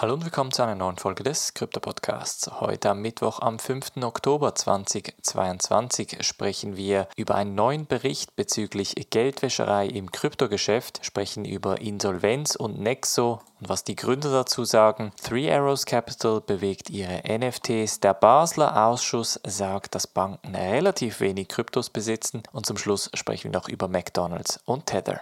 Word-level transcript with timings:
Hallo 0.00 0.14
und 0.14 0.24
willkommen 0.24 0.50
zu 0.50 0.62
einer 0.62 0.76
neuen 0.76 0.96
Folge 0.96 1.24
des 1.24 1.52
Krypto-Podcasts. 1.52 2.50
Heute 2.58 2.88
am 2.88 3.02
Mittwoch, 3.02 3.40
am 3.40 3.58
5. 3.58 3.98
Oktober 4.02 4.54
2022, 4.54 6.16
sprechen 6.22 6.74
wir 6.74 7.06
über 7.16 7.34
einen 7.34 7.54
neuen 7.54 7.84
Bericht 7.84 8.34
bezüglich 8.34 8.94
Geldwäscherei 9.10 9.86
im 9.86 10.10
Kryptogeschäft, 10.10 11.04
sprechen 11.04 11.44
über 11.44 11.82
Insolvenz 11.82 12.56
und 12.56 12.80
Nexo 12.80 13.42
und 13.60 13.68
was 13.68 13.84
die 13.84 13.94
Gründer 13.94 14.32
dazu 14.32 14.64
sagen. 14.64 15.12
Three 15.22 15.52
Arrows 15.52 15.84
Capital 15.84 16.40
bewegt 16.40 16.88
ihre 16.88 17.20
NFTs. 17.28 18.00
Der 18.00 18.14
Basler 18.14 18.86
Ausschuss 18.86 19.38
sagt, 19.46 19.94
dass 19.94 20.06
Banken 20.06 20.54
relativ 20.54 21.20
wenig 21.20 21.48
Kryptos 21.48 21.90
besitzen. 21.90 22.42
Und 22.52 22.64
zum 22.64 22.78
Schluss 22.78 23.10
sprechen 23.12 23.52
wir 23.52 23.58
noch 23.60 23.68
über 23.68 23.86
McDonald's 23.86 24.60
und 24.64 24.86
Tether 24.86 25.20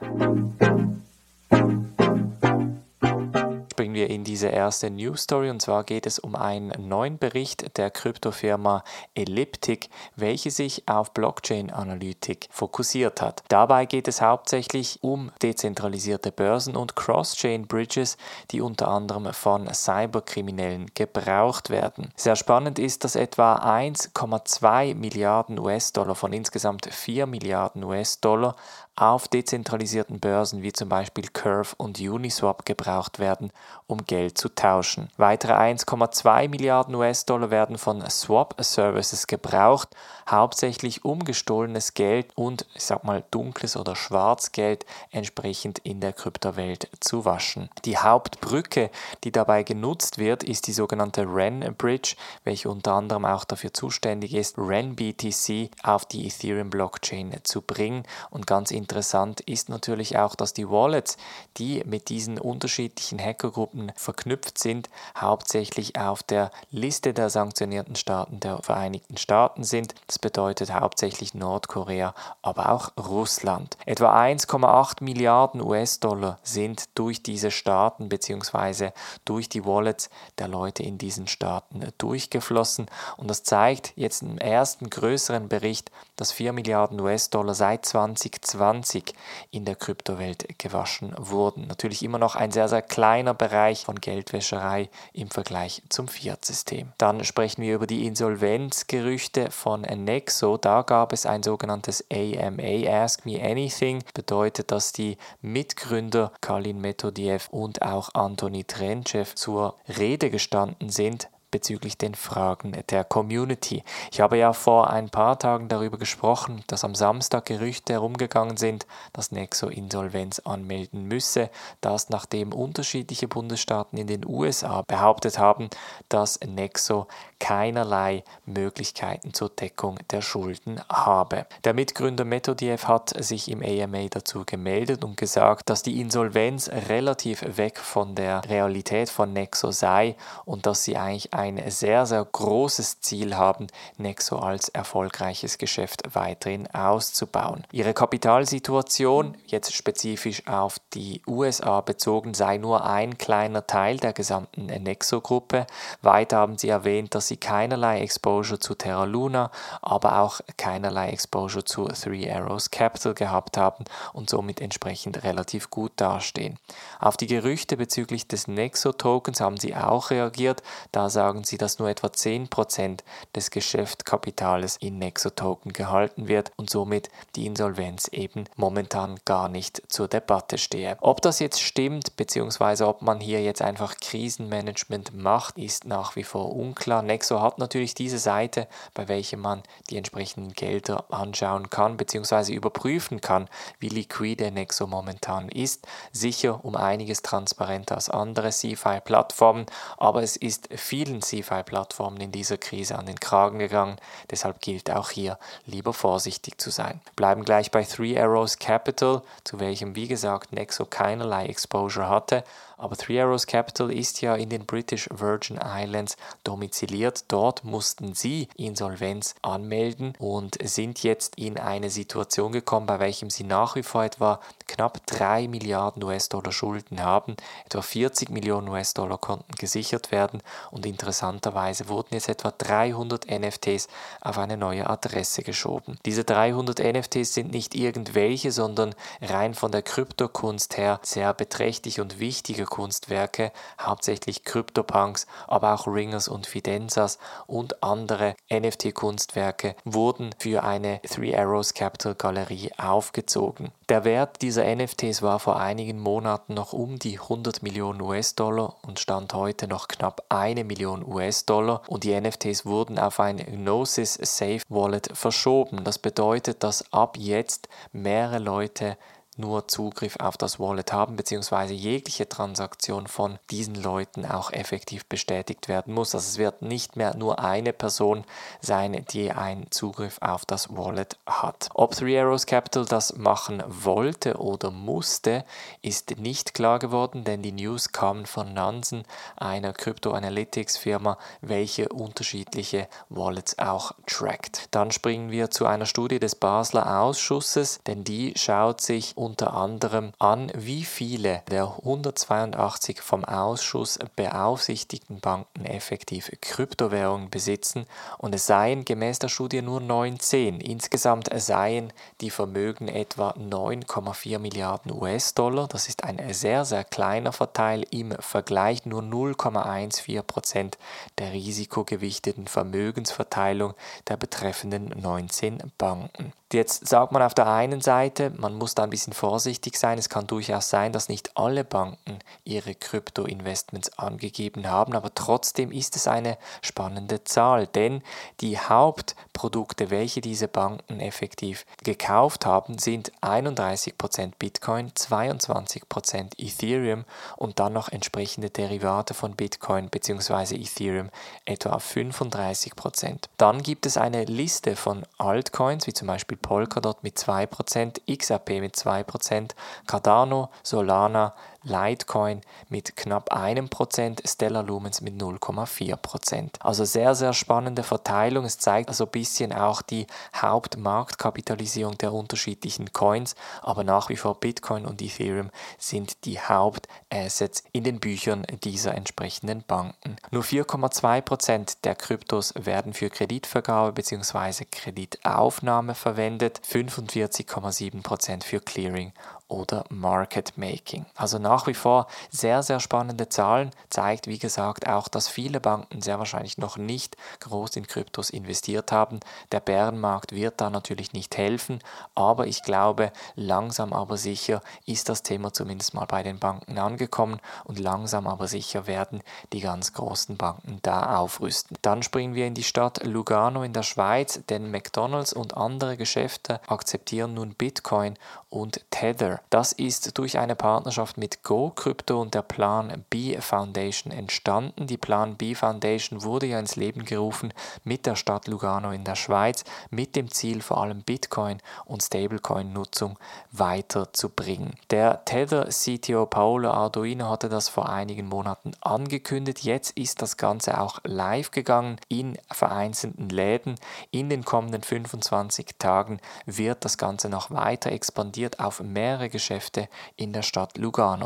wir 3.99 4.11
in 4.11 4.23
diese 4.23 4.47
erste 4.47 4.91
News 4.91 5.23
Story 5.23 5.51
und 5.51 5.61
zwar 5.61 5.83
geht 5.83 6.07
es 6.07 6.21
um 6.21 6.37
einen 6.37 6.87
neuen 6.87 7.19
Bericht 7.19 7.77
der 7.77 7.91
Kryptofirma 7.91 8.85
Elliptic, 9.17 9.91
welche 10.15 10.53
sich 10.53 10.89
auf 10.89 11.13
Blockchain-Analytik 11.15 12.47
fokussiert 12.53 13.21
hat. 13.21 13.43
Dabei 13.49 13.87
geht 13.87 14.07
es 14.07 14.23
hauptsächlich 14.23 15.01
um 15.03 15.33
dezentralisierte 15.43 16.31
Börsen 16.31 16.77
und 16.77 16.95
Cross-Chain-Bridges, 16.95 18.19
die 18.53 18.61
unter 18.61 18.87
anderem 18.87 19.33
von 19.33 19.67
Cyberkriminellen 19.75 20.93
gebraucht 20.95 21.69
werden. 21.69 22.13
Sehr 22.15 22.37
spannend 22.37 22.79
ist, 22.79 23.03
dass 23.03 23.17
etwa 23.17 23.57
1,2 23.57 24.95
Milliarden 24.95 25.59
US-Dollar 25.59 26.15
von 26.15 26.33
insgesamt 26.33 26.87
4 26.87 27.27
Milliarden 27.27 27.83
US-Dollar 27.83 28.55
auf 28.99 29.29
dezentralisierten 29.29 30.19
Börsen 30.19 30.63
wie 30.63 30.73
zum 30.73 30.89
Beispiel 30.89 31.29
Curve 31.33 31.75
und 31.77 32.01
Uniswap 32.01 32.65
gebraucht 32.67 33.21
werden, 33.21 33.53
um 33.87 34.05
Geld 34.05 34.37
zu 34.37 34.49
tauschen. 34.49 35.09
Weitere 35.17 35.53
1,2 35.53 36.49
Milliarden 36.49 36.95
US-Dollar 36.97 37.51
werden 37.51 37.79
von 37.79 38.03
Swap-Services 38.09 39.29
gebraucht, 39.29 39.95
hauptsächlich 40.29 41.05
um 41.05 41.25
gestohlenes 41.25 41.95
Geld 41.95 42.27
und, 42.35 42.67
ich 42.75 42.85
sag 42.85 43.05
mal, 43.05 43.23
dunkles 43.31 43.77
oder 43.77 43.95
Schwarzgeld 43.95 44.85
entsprechend 45.13 45.79
in 45.81 46.01
der 46.01 46.13
Kryptowelt 46.13 46.89
zu 47.01 47.25
waschen. 47.25 47.71
Die 47.85 47.99
Hauptbrücke, 47.99 48.91
die 49.23 49.31
dabei 49.31 49.63
genutzt 49.63 50.19
wird, 50.19 50.43
ist 50.43 50.67
die 50.67 50.73
sogenannte 50.73 51.23
REN 51.23 51.75
Bridge, 51.79 52.17
welche 52.43 52.69
unter 52.69 52.95
anderem 52.95 53.25
auch 53.25 53.45
dafür 53.45 53.73
zuständig 53.73 54.35
ist, 54.35 54.59
REN 54.59 54.97
BTC 54.97 55.71
auf 55.85 56.05
die 56.05 56.27
Ethereum 56.27 56.71
Blockchain 56.71 57.33
zu 57.45 57.63
bringen 57.63 58.03
und 58.31 58.47
ganz 58.47 58.73
interessant 58.89 59.43
ist 59.43 59.69
natürlich 59.69 60.17
auch, 60.17 60.35
dass 60.35 60.55
die 60.55 60.71
Wallets, 60.71 61.19
die 61.59 61.83
mit 61.85 62.09
diesen 62.09 62.39
unterschiedlichen 62.39 63.19
Hackergruppen 63.19 63.93
verknüpft 63.97 64.57
sind, 64.57 64.89
hauptsächlich 65.15 66.01
auf 66.01 66.23
der 66.23 66.51
Liste 66.71 67.13
der 67.13 67.29
sanktionierten 67.29 67.97
Staaten 67.97 68.41
der 68.41 68.63
Vereinigten 68.63 69.19
Staaten 69.19 69.63
sind. 69.63 69.95
Das 70.07 70.19
bedeutet 70.19 70.73
hauptsächlich 70.73 71.35
Nordkorea, 71.35 72.15
aber 72.41 72.73
auch 72.73 72.93
Russland. 72.97 73.77
Etwa 73.85 74.19
1,8 74.19 75.05
Milliarden 75.05 75.61
US-Dollar 75.61 76.39
sind 76.43 76.85
durch 76.95 77.23
diese 77.23 77.51
Staaten 77.51 78.09
bzw. 78.09 78.93
durch 79.27 79.51
die 79.51 79.67
Wallets 79.67 80.09
der 80.39 80.49
Leute 80.49 80.83
in 80.83 80.97
diesen 80.97 81.27
Staaten 81.27 81.93
durchgeflossen. 81.99 82.87
Und 83.19 83.29
das 83.29 83.43
zeigt 83.43 83.93
jetzt 83.97 84.23
im 84.23 84.39
ersten 84.39 84.89
größeren 84.89 85.51
Bericht, 85.51 85.91
dass 86.17 86.33
4 86.33 86.55
Milliarden 86.55 86.99
US-Dollar 86.99 87.53
seit 87.55 87.85
2020 87.85 88.39
20 88.79 89.13
in 89.51 89.65
der 89.65 89.77
Kryptowelt 89.77 90.59
gewaschen 90.59 91.15
wurden. 91.19 91.67
Natürlich 91.67 92.03
immer 92.03 92.19
noch 92.19 92.37
ein 92.37 92.53
sehr, 92.53 92.69
sehr 92.69 92.83
kleiner 92.83 93.35
Bereich 93.35 93.85
von 93.85 94.01
Geldwäscherei 94.01 94.89
im 95.13 95.31
Vergleich 95.31 95.83
zum 95.89 96.09
Fiat-System. 96.09 96.93
Dann 96.99 97.25
sprechen 97.25 97.63
wir 97.63 97.75
über 97.75 97.87
die 97.87 98.07
Insolvenzgerüchte 98.07 99.51
von 99.51 99.83
Nexo. 99.83 100.57
Da 100.57 100.83
gab 100.83 101.13
es 101.13 101.27
ein 101.27 101.43
sogenanntes 101.43 102.05
AMA, 102.11 102.89
Ask 102.89 103.27
Me 103.27 103.43
Anything, 103.43 104.05
bedeutet, 104.15 104.71
dass 104.71 104.93
die 104.93 105.17
Mitgründer 105.41 106.33
Kalin 106.41 106.81
Metodiev 106.81 107.49
und 107.51 107.83
auch 107.83 108.15
Antoni 108.15 108.65
Trenchev 108.65 109.35
zur 109.35 109.77
Rede 109.89 110.31
gestanden 110.31 110.91
sind 110.91 111.29
bezüglich 111.51 111.99
den 111.99 112.15
Fragen 112.15 112.77
der 112.91 113.05
Community. 113.05 113.83
Ich 114.11 114.21
habe 114.21 114.39
ja 114.39 114.53
vor 114.53 114.91
ein 114.91 115.11
paar 115.11 115.39
Tagen 115.39 115.69
darüber 115.69 115.99
gesprochen, 115.99 116.63
dass 116.67 116.85
am 116.85 116.95
Samstag 116.95 117.47
Gerüchte 117.47 117.95
herumgegangen 117.95 118.57
sind, 118.57 118.87
dass 119.13 119.33
Nexo 119.33 119.69
Insolvenz 119.69 120.41
anmelden 120.41 121.05
müsse, 121.05 121.51
das 121.81 122.11
nachdem 122.11 122.53
unterschiedliche 122.53 123.29
Bundesstaaten 123.29 123.99
in 123.99 124.07
den 124.07 124.27
USA 124.27 124.83
behauptet 124.87 125.39
haben, 125.39 125.71
dass 126.09 126.39
Nexo 126.41 127.07
keinerlei 127.39 128.25
Möglichkeiten 128.47 129.33
zur 129.33 129.51
Deckung 129.51 129.99
der 130.11 130.23
Schulden 130.23 130.81
habe. 130.89 131.47
Der 131.65 131.75
Mitgründer 131.75 132.25
Metodiev 132.25 132.87
hat 132.89 133.15
sich 133.23 133.51
im 133.51 133.63
AMA 133.63 134.09
dazu 134.11 134.45
gemeldet 134.45 135.05
und 135.05 135.17
gesagt, 135.17 135.71
dass 135.71 135.83
die 135.83 136.01
Insolvenz 136.01 136.69
relativ 136.89 137.45
weg 137.57 137.79
von 137.79 138.15
der 138.15 138.45
Realität 138.49 139.09
von 139.09 139.33
Nexo 139.33 139.71
sei 139.71 140.17
und 140.45 140.67
dass 140.67 140.85
sie 140.85 140.97
eigentlich 140.97 141.33
ein 141.39 141.63
sehr, 141.71 142.05
sehr 142.05 142.25
großes 142.25 143.01
Ziel 143.01 143.37
haben, 143.37 143.69
Nexo 143.97 144.39
als 144.39 144.69
erfolgreiches 144.69 145.57
Geschäft 145.59 146.03
weiterhin 146.15 146.67
auszubauen. 146.75 147.65
Ihre 147.71 147.95
Kapitalsituation, 147.95 149.37
jetzt 149.47 149.73
spezifisch 149.73 150.47
auf 150.49 150.79
die 150.95 151.23
USA 151.29 151.81
bezogen, 151.81 152.35
sei 152.35 152.59
nur 152.59 152.85
ein 152.85 153.19
kleiner 153.19 153.67
Teil 153.67 153.99
der 153.99 154.13
gesamten 154.13 154.67
Nexo-Gruppe. 154.67 155.67
Weiter 156.03 156.39
haben 156.39 156.59
sie 156.59 156.71
erwähnt, 156.71 157.15
dass 157.15 157.29
sie 157.29 157.37
keinerlei 157.37 158.01
Exposure 158.01 158.59
zu 158.59 158.75
Terra 158.75 159.05
Luna, 159.05 159.53
aber 159.81 160.19
auch 160.19 160.41
keinerlei 160.57 161.11
Exposure 161.11 161.65
zu 161.65 161.87
Three 161.87 162.29
Arrows 162.31 162.73
Capital 162.73 163.15
gehabt 163.15 163.57
haben 163.57 163.85
und 164.13 164.29
somit 164.29 164.61
entsprechend 164.61 165.23
relativ 165.23 165.71
gut 165.71 165.93
dastehen. 165.97 166.59
Auf 166.99 167.17
die 167.17 167.29
Gerüchte 167.29 167.77
bezüglich 167.77 168.27
des 168.27 168.49
Nexo-Tokens 168.49 169.41
haben 169.41 169.57
sie 169.57 169.77
auch 169.77 170.11
reagiert. 170.11 170.65
Da 170.91 171.09
sagen 171.09 171.28
sagen 171.29 171.45
sie, 171.45 171.59
dass 171.59 171.79
nur 171.79 171.91
etwa 171.91 172.07
10% 172.07 173.01
des 173.37 173.51
Geschäftskapitales 173.51 174.79
in 174.81 174.99
Nexo-Token 174.99 175.75
gehalten 175.75 176.27
wird 176.27 176.53
und 176.57 176.71
somit 176.71 177.11
die 177.37 177.45
Insolvenz 177.45 178.09
eben 178.09 178.45
momentan 178.57 179.21
gar 179.27 179.51
nicht 179.51 179.83
zur 179.93 180.09
Debatte 180.09 180.57
stehe. 180.57 180.97
Ob 181.03 181.21
das 181.21 181.39
jetzt 181.39 181.61
stimmt, 181.61 182.17
beziehungsweise 182.17 182.87
ob 182.87 183.03
man 183.03 183.21
hier 183.21 183.43
jetzt 183.43 183.61
einfach 183.61 183.97
Krisenmanagement 184.01 185.15
macht, 185.15 185.59
ist 185.59 185.85
nach 185.85 186.17
wie 186.17 186.25
vor 186.25 186.57
unklar. 186.57 187.03
Nexo 187.03 187.43
hat 187.43 187.59
natürlich 187.59 187.95
diese 187.95 188.19
Seite, 188.19 188.67
bei 188.95 189.09
welcher 189.09 189.37
man 189.37 189.63
die 189.91 189.99
entsprechenden 189.99 190.55
Gelder 190.55 191.05
anschauen 191.11 191.69
kann, 191.69 191.99
beziehungsweise 191.99 192.55
überprüfen 192.55 193.21
kann, 193.21 193.51
wie 193.81 193.91
liquide 193.91 194.51
Nexo 194.51 194.87
momentan 194.87 195.51
ist. 195.51 195.87
Sicher 196.11 196.65
um 196.65 196.75
einiges 196.75 197.21
transparenter 197.21 197.97
als 197.97 198.09
andere 198.09 198.49
CFI-Plattformen, 198.49 199.67
aber 199.99 200.23
es 200.23 200.39
ist 200.39 200.71
vielen 200.75 201.18
vielen 201.19 201.43
CFI-Plattformen 201.43 202.21
in 202.21 202.33
dieser 202.33 202.59
Krise 202.59 202.99
an 202.99 203.07
den 203.07 203.19
Kragen 203.21 203.59
gegangen, 203.59 203.97
deshalb 204.31 204.61
gilt 204.61 204.91
auch 204.91 205.11
hier 205.11 205.39
lieber 205.67 205.93
vorsichtig 205.93 206.61
zu 206.61 206.71
sein. 206.71 207.01
Bleiben 207.17 207.45
gleich 207.45 207.71
bei 207.71 207.85
Three 207.85 208.19
Arrows 208.19 208.59
Capital, 208.59 209.23
zu 209.45 209.61
welchem 209.61 209.95
wie 209.95 210.09
gesagt 210.09 210.53
Nexo 210.53 210.85
keinerlei 210.85 211.47
Exposure 211.47 212.09
hatte, 212.09 212.45
aber 212.79 212.97
Three 212.97 213.21
Arrows 213.21 213.47
Capital 213.47 213.93
ist 213.93 214.23
ja 214.23 214.37
in 214.37 214.51
den 214.51 214.65
British 214.65 215.09
Virgin 215.13 215.59
Islands 215.61 216.17
domiziliert. 216.45 217.25
Dort 217.27 217.65
mussten 217.65 218.15
sie 218.15 218.49
Insolvenz 218.57 219.35
anmelden 219.43 220.15
und 220.19 220.57
sind 220.63 221.03
jetzt 221.03 221.37
in 221.37 221.59
eine 221.59 221.91
Situation 221.91 222.53
gekommen, 222.53 222.87
bei 222.87 223.01
welchem 223.01 223.31
sie 223.31 223.43
nach 223.43 223.75
wie 223.75 223.83
vor 223.83 224.05
etwa 224.05 224.41
knapp 224.69 225.05
3 225.07 225.49
Milliarden 225.49 226.05
US-Dollar 226.05 226.53
Schulden 226.53 227.03
haben. 227.03 227.37
Etwa 227.67 227.83
40 227.83 228.31
Millionen 228.31 228.69
US-Dollar 228.69 229.19
konnten 229.19 229.53
gesichert 229.57 230.13
werden 230.13 230.41
und 230.71 230.87
interessanterweise 231.09 231.89
wurden 231.89 232.13
jetzt 232.13 232.29
etwa 232.29 232.51
300 232.51 233.31
NFTs 233.31 233.89
auf 234.21 234.37
eine 234.37 234.59
neue 234.59 234.91
Adresse 234.91 235.43
geschoben. 235.43 235.99
Diese 236.05 236.23
300 236.23 236.81
NFTs 236.81 237.33
sind 237.33 237.51
nicht 237.51 237.75
irgendwelche, 237.75 238.53
sondern 238.53 238.95
rein 239.23 239.55
von 239.55 239.73
der 239.73 239.81
Kryptokunst 239.81 240.77
her 240.77 241.01
sehr 241.03 241.33
beträchtlich 241.33 242.01
und 242.01 242.19
wichtige 242.19 242.67
Kunstwerke, 242.67 243.53
hauptsächlich 243.81 244.45
CryptoPunks, 244.45 245.27
aber 245.47 245.73
auch 245.73 245.87
Ringers 245.87 246.29
und 246.29 246.47
Fidenzas 246.47 247.19
und 247.47 247.83
andere 247.83 248.37
NFT-Kunstwerke 248.53 249.77
wurden 249.87 250.35
für 250.39 250.63
eine 250.63 251.01
Three 251.01 251.35
Arrows 251.35 251.73
Capital 251.73 252.17
Galerie 252.17 252.71
aufgezogen. 252.77 253.73
Der 253.89 254.05
Wert 254.05 254.43
dieser 254.43 254.67
NFTs 254.77 255.23
war 255.23 255.39
vor 255.39 255.59
einigen 255.59 255.99
Monaten 255.99 256.53
noch 256.53 256.75
um 256.75 256.99
die 256.99 257.19
100 257.19 257.63
Millionen 257.63 258.03
US-Dollar 258.03 258.77
und 258.87 259.01
stand 259.01 259.33
heute 259.33 259.67
noch 259.67 259.89
knapp 259.89 260.27
eine 260.29 260.63
Million 260.63 261.03
US-Dollar 261.03 261.81
und 261.89 262.05
die 262.05 262.21
NFTs 262.21 262.67
wurden 262.67 262.99
auf 262.99 263.19
ein 263.19 263.39
Gnosis 263.39 264.13
Safe 264.21 264.61
Wallet 264.69 265.09
verschoben. 265.15 265.85
Das 265.85 265.99
bedeutet, 265.99 266.63
dass 266.65 266.93
ab 266.93 267.17
jetzt 267.17 267.71
mehrere 267.93 268.41
Leute 268.41 268.99
nur 269.39 269.69
Zugriff 269.69 270.17
auf 270.19 270.37
das 270.37 270.59
Wallet 270.59 270.93
haben, 270.93 271.17
beziehungsweise 271.17 271.73
jegliche 271.73 272.29
Transaktion 272.29 273.07
von 273.07 273.39
diesen 273.51 273.75
Leuten 273.75 274.27
auch 274.27 274.53
effektiv 274.53 275.07
bestätigt 275.07 275.69
werden 275.69 275.95
muss. 275.95 276.15
Also 276.15 276.27
es 276.29 276.39
wird 276.39 276.63
nicht 276.63 276.97
mehr 276.97 277.17
nur 277.17 277.39
eine 277.39 277.73
Person 277.73 278.25
sein, 278.61 279.05
die 279.11 279.31
einen 279.31 279.71
Zugriff 279.71 280.19
auf 280.21 280.45
das 280.45 280.77
Wallet 280.77 281.17
hat. 281.27 281.69
Ob 281.75 281.95
Three 281.95 282.19
Arrows 282.19 282.47
Capital 282.47 282.85
das 282.85 283.17
machen 283.17 283.63
wollte 283.67 284.37
oder 284.39 284.71
musste, 284.71 285.45
ist 285.83 286.19
nicht 286.19 286.55
klar 286.55 286.79
geworden, 286.79 287.25
denn 287.25 287.43
die 287.43 287.53
News 287.53 287.93
kamen 287.93 288.27
von 288.27 288.53
Nansen, 288.53 289.05
einer 289.37 289.73
Crypto 289.73 290.13
Analytics 290.13 290.77
Firma, 290.77 291.19
welche 291.41 291.89
unterschiedliche 291.89 292.89
Wallets 293.09 293.59
auch 293.59 293.93
trackt. 294.07 294.67
Dann 294.73 294.91
springen 294.91 295.31
wir 295.31 295.51
zu 295.51 295.67
einer 295.67 295.87
Studie 295.87 296.19
des 296.19 296.35
Basler 296.35 297.01
Ausschusses, 297.01 297.81
denn 297.87 298.05
die 298.05 298.33
schaut 298.37 298.81
sich 298.81 299.17
unter 299.17 299.28
anderem 299.37 300.13
an, 300.19 300.51
wie 300.55 300.85
viele 300.85 301.43
der 301.51 301.65
182 301.79 303.01
vom 303.01 303.25
Ausschuss 303.25 303.99
beaufsichtigten 304.17 305.21
Banken 305.21 305.65
effektiv 305.65 306.31
Kryptowährungen 306.41 307.31
besitzen 307.31 307.87
und 308.19 308.35
es 308.35 308.47
seien 308.47 308.85
gemäß 308.85 309.19
der 309.19 309.29
Studie 309.29 309.63
nur 309.63 309.81
19. 309.81 310.61
Insgesamt 310.61 311.29
seien 311.35 311.93
die 312.21 312.31
Vermögen 312.31 312.89
etwa 312.89 313.31
9,4 313.31 314.39
Milliarden 314.39 314.93
US-Dollar. 314.93 315.69
Das 315.69 315.89
ist 315.89 316.05
ein 316.05 316.21
sehr, 316.33 316.65
sehr 316.65 316.85
kleiner 316.85 317.33
Verteil 317.33 317.85
im 317.91 318.13
Vergleich 318.21 318.87
nur 318.87 319.03
0,14 319.03 320.23
Prozent 320.23 320.79
der 321.19 321.33
risikogewichteten 321.33 322.47
Vermögensverteilung 322.47 323.75
der 324.09 324.17
betreffenden 324.17 324.95
19 325.01 325.73
Banken. 325.77 326.33
Jetzt 326.51 326.89
sagt 326.89 327.13
man 327.13 327.21
auf 327.21 327.35
der 327.35 327.47
einen 327.47 327.83
Seite, 327.83 328.33
man 328.39 328.55
muss 328.55 328.75
da 328.75 328.85
ein 328.85 328.89
bisschen 328.89 329.13
vorsichtig 329.13 329.77
sein. 329.77 329.99
Es 329.99 330.09
kann 330.09 330.27
durchaus 330.27 330.71
sein, 330.71 330.95
dass 330.95 331.11
nicht 331.11 331.37
alle 331.37 331.63
Banken 331.63 332.21
ihre 332.45 332.75
Krypto-Investments 332.75 333.99
angegeben 333.99 334.67
haben, 334.71 334.95
aber 334.95 335.15
trotzdem 335.15 335.71
ist 335.71 335.95
es 335.95 336.09
eine 336.09 336.39
spannende 336.63 337.23
Zahl, 337.25 337.67
denn 337.67 338.03
die 338.41 338.59
Hauptprodukte, 338.59 339.91
welche 339.91 340.23
diese 340.23 340.49
Banken 340.49 341.01
effektiv 341.01 341.67
gekauft 341.85 342.47
haben, 342.47 342.79
sind 342.79 343.13
31% 343.21 344.33
Bitcoin, 344.39 344.91
22% 344.93 346.31
Ethereum 346.39 347.05
und 347.37 347.61
dann 347.61 347.75
noch 347.75 347.91
entsprechende 347.91 348.49
Derivate 348.49 349.13
von 349.13 349.37
Bitcoin 349.37 349.91
bzw. 349.91 350.55
Ethereum 350.55 351.11
etwa 351.45 351.77
35%. 351.77 353.25
Dann 353.37 353.63
gibt 353.63 353.85
es 353.85 353.99
eine 353.99 354.25
Liste 354.25 354.77
von 354.77 355.05
Altcoins, 355.19 355.87
wie 355.87 355.93
zum 355.93 356.09
Beispiel 356.09 356.38
Polkadot 356.43 357.03
mit 357.03 357.19
2%, 357.19 358.01
XRP 358.17 358.61
mit 358.61 358.77
2%, 358.77 359.51
Cardano, 359.87 360.51
Solana, 360.63 361.35
Litecoin 361.63 362.41
mit 362.69 362.97
knapp 362.97 363.33
einem 363.33 363.69
Prozent, 363.69 364.23
Stellar 364.25 364.63
Lumens 364.63 365.01
mit 365.01 365.15
0,4 365.21 365.97
Prozent. 365.97 366.59
Also 366.61 366.85
sehr, 366.85 367.15
sehr 367.15 367.33
spannende 367.33 367.83
Verteilung. 367.83 368.45
Es 368.45 368.59
zeigt 368.59 368.89
also 368.89 369.05
ein 369.05 369.11
bisschen 369.11 369.53
auch 369.53 369.83
die 369.83 370.07
Hauptmarktkapitalisierung 370.35 371.99
der 371.99 372.13
unterschiedlichen 372.13 372.93
Coins, 372.93 373.35
aber 373.63 373.85
nach 373.85 374.09
wie 374.09 374.17
vor 374.17 374.39
Bitcoin 374.39 374.87
und 374.87 375.03
Ethereum 375.03 375.51
sind 375.79 376.25
die 376.25 376.41
Hauptassets 376.41 377.65
in 377.73 377.85
den 377.85 378.01
Büchern 378.01 378.47
dieser 378.65 378.95
entsprechenden 378.95 379.63
Banken. 379.67 380.17
Nur 380.31 380.43
4,2 380.43 381.21
Prozent 381.23 381.85
der 381.85 381.95
Kryptos 381.95 382.55
werden 382.57 382.93
für 382.95 383.11
Kreditvergabe 383.11 383.93
bzw. 383.93 384.65
Kreditaufnahme 384.71 385.95
verwendet, 385.95 386.61
45,7 386.69 388.03
Prozent 388.03 388.45
für 388.45 388.61
Clearing 388.61 389.13
oder 389.49 389.85
Market 389.89 390.57
Making. 390.57 391.07
Also 391.15 391.39
nach 391.49 391.67
wie 391.67 391.73
vor 391.75 392.09
sehr, 392.31 392.63
sehr 392.63 392.79
spannende 392.79 393.31
Zahlen, 393.31 393.71
zeigt 393.89 394.27
wie 394.27 394.39
gesagt 394.39 394.87
auch, 394.87 395.09
dass 395.09 395.29
viele 395.29 395.61
Banken 395.61 396.03
sehr 396.03 396.19
wahrscheinlich 396.19 396.59
noch 396.59 396.77
nicht 396.77 397.17
groß 397.41 397.77
in 397.77 397.87
Kryptos 397.87 398.29
investiert 398.29 398.93
haben. 398.93 399.21
Der 399.51 399.61
Bärenmarkt 399.61 400.33
wird 400.33 400.61
da 400.61 400.69
natürlich 400.69 401.15
nicht 401.15 401.39
helfen, 401.39 401.79
aber 402.15 402.47
ich 402.47 402.63
glaube, 402.63 403.13
langsam 403.35 403.95
aber 403.95 404.19
sicher 404.19 404.61
ist 404.85 405.09
das 405.09 405.23
Thema 405.23 405.51
zumindest 405.51 405.95
mal 405.95 406.05
bei 406.05 406.23
den 406.23 406.39
Banken 406.39 406.77
angekommen 406.77 407.41
und 407.65 407.79
langsam 407.79 408.27
aber 408.27 408.47
sicher 408.47 408.87
werden 408.87 409.23
die 409.55 409.61
ganz 409.61 409.95
großen 409.95 410.37
Banken 410.37 410.81
da 410.83 411.17
aufrüsten. 411.17 411.79
Dann 411.81 412.03
springen 412.03 412.35
wir 412.35 412.47
in 412.47 412.55
die 412.55 412.63
Stadt 412.63 413.03
Lugano 413.05 413.63
in 413.63 413.73
der 413.73 413.85
Schweiz, 413.85 414.41
denn 414.51 414.71
McDonald's 414.71 415.33
und 415.33 415.57
andere 415.57 415.97
Geschäfte 415.97 416.61
akzeptieren 416.67 417.33
nun 417.33 417.55
Bitcoin 417.55 418.19
und 418.51 418.85
Tether 418.91 419.41
das 419.51 419.73
ist 419.73 420.19
durch 420.19 420.39
eine 420.39 420.57
Partnerschaft 420.57 421.17
mit 421.17 421.38
Go 421.43 421.71
Crypto 421.71 422.21
und 422.21 422.35
der 422.35 422.43
Plan 422.43 423.05
B 423.11 423.41
Foundation 423.41 424.13
entstanden. 424.13 424.87
Die 424.87 424.97
Plan 424.97 425.37
B 425.37 425.55
Foundation 425.55 426.23
wurde 426.23 426.47
ja 426.47 426.59
ins 426.59 426.77
Leben 426.77 427.05
gerufen 427.05 427.53
mit 427.85 428.07
der 428.07 428.17
Stadt 428.17 428.49
Lugano 428.49 428.91
in 428.91 429.05
der 429.05 429.15
Schweiz 429.15 429.65
mit 429.91 430.17
dem 430.17 430.31
Ziel 430.31 430.61
vor 430.61 430.83
allem 430.83 431.03
Bitcoin 431.03 431.59
und 431.85 432.03
Stablecoin 432.03 432.73
Nutzung 432.73 433.19
weiterzubringen. 433.53 434.75
Der 434.91 435.25
Tether 435.25 435.69
CTO 435.69 436.27
Paolo 436.27 436.71
Arduino 436.71 437.31
hatte 437.31 437.49
das 437.49 437.69
vor 437.69 437.89
einigen 437.89 438.29
Monaten 438.29 438.73
angekündigt. 438.81 439.65
Jetzt 439.65 439.97
ist 439.97 440.23
das 440.23 440.37
Ganze 440.37 440.81
auch 440.81 441.01
live 441.05 441.51
gegangen 441.51 441.97
in 442.09 442.39
vereinzelten 442.51 443.29
Läden. 443.29 443.77
In 444.11 444.29
den 444.29 444.45
kommenden 444.45 444.83
25 444.83 445.77
Tagen 445.79 446.21
wird 446.47 446.85
das 446.85 446.99
Ganze 446.99 447.29
noch 447.29 447.51
weiter 447.51 447.93
expandiert 447.93 448.61
auf 448.61 448.81
mehrere 448.81 449.29
Geschäfte 449.29 449.89
in 450.17 450.33
der 450.33 450.43
Stadt 450.43 450.79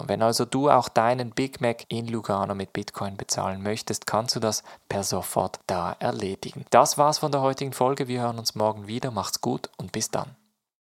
Wenn 0.08 0.22
also 0.22 0.44
du 0.44 0.70
auch 0.70 0.88
deinen 0.88 1.30
Big 1.30 1.60
Mac 1.60 1.84
in 1.88 2.08
Lugano 2.08 2.54
mit 2.54 2.72
Bitcoin 2.72 3.16
bezahlen 3.16 3.62
möchtest, 3.62 4.06
kannst 4.06 4.36
du 4.36 4.40
das 4.40 4.62
per 4.88 5.04
sofort 5.04 5.60
da 5.66 5.96
erledigen. 5.98 6.64
Das 6.70 6.98
war's 6.98 7.18
von 7.18 7.32
der 7.32 7.40
heutigen 7.40 7.72
Folge. 7.72 8.08
Wir 8.08 8.22
hören 8.22 8.38
uns 8.38 8.54
morgen 8.54 8.86
wieder. 8.86 9.10
Macht's 9.10 9.40
gut 9.40 9.70
und 9.76 9.92
bis 9.92 10.10
dann. 10.10 10.36